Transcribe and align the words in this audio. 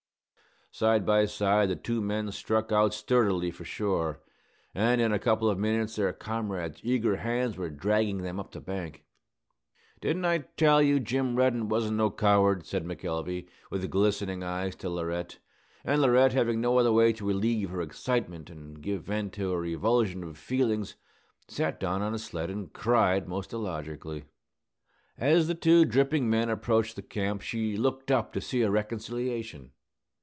Side 0.73 1.05
by 1.05 1.25
side 1.25 1.67
the 1.69 1.75
two 1.75 1.99
men 2.01 2.31
struck 2.31 2.71
out 2.71 2.93
sturdily 2.93 3.51
for 3.51 3.65
shore, 3.65 4.21
and 4.73 5.01
in 5.01 5.11
a 5.11 5.19
couple 5.19 5.49
of 5.49 5.59
minutes 5.59 5.97
their 5.97 6.13
comrades' 6.13 6.79
eager 6.81 7.17
hands 7.17 7.57
were 7.57 7.69
dragging 7.69 8.19
them 8.19 8.39
up 8.39 8.51
the 8.53 8.61
bank. 8.61 9.03
"Didn't 9.99 10.23
I 10.23 10.37
tell 10.55 10.81
you 10.81 11.01
Jim 11.01 11.35
Reddin 11.35 11.67
wasn't 11.67 11.97
no 11.97 12.09
coward?" 12.09 12.65
said 12.65 12.85
McElvey, 12.85 13.49
with 13.69 13.91
glistening 13.91 14.43
eyes, 14.43 14.73
to 14.77 14.89
Laurette; 14.89 15.39
and 15.83 16.01
Laurette, 16.01 16.31
having 16.31 16.61
no 16.61 16.79
other 16.79 16.93
way 16.93 17.11
to 17.13 17.27
relieve 17.27 17.69
her 17.71 17.81
excitement 17.81 18.49
and 18.49 18.81
give 18.81 19.03
vent 19.03 19.33
to 19.33 19.51
her 19.51 19.59
revulsion 19.59 20.23
of 20.23 20.37
feelings, 20.37 20.95
sat 21.49 21.81
down 21.81 22.01
on 22.01 22.13
a 22.13 22.17
sled 22.17 22.49
and 22.49 22.71
cried 22.71 23.27
most 23.27 23.51
illogically. 23.51 24.23
As 25.17 25.47
the 25.49 25.53
two 25.53 25.83
dripping 25.83 26.29
men 26.29 26.49
approached 26.49 26.95
the 26.95 27.01
camp, 27.01 27.41
she 27.41 27.75
looked 27.75 28.09
up 28.09 28.31
to 28.31 28.39
see 28.39 28.61
a 28.61 28.71
reconciliation. 28.71 29.73